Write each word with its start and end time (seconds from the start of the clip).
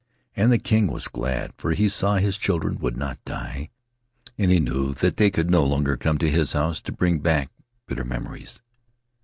And 0.35 0.51
the 0.51 0.57
king 0.57 0.87
was 0.87 1.07
glad, 1.07 1.53
for 1.59 1.73
he 1.73 1.87
saw 1.87 2.15
that 2.15 2.23
his 2.23 2.39
children 2.39 2.79
would 2.79 2.97
not 2.97 3.23
die, 3.23 3.69
and 4.35 4.49
he 4.49 4.59
knew 4.59 4.95
that 4.95 5.17
they 5.17 5.29
could 5.29 5.51
no 5.51 5.63
longer 5.63 5.95
come 5.95 6.17
to 6.17 6.27
his 6.31 6.53
house 6.53 6.81
to 6.81 6.91
bring 6.91 7.19
back 7.19 7.51
bitter 7.85 8.03
memories. 8.03 8.61